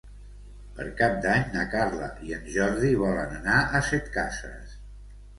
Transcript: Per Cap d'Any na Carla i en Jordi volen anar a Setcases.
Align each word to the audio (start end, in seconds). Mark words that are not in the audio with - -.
Per 0.77 0.85
Cap 1.01 1.17
d'Any 1.25 1.43
na 1.55 1.65
Carla 1.73 2.07
i 2.27 2.33
en 2.37 2.47
Jordi 2.53 2.89
volen 3.01 3.35
anar 3.41 3.59
a 3.61 3.83
Setcases. 3.91 4.73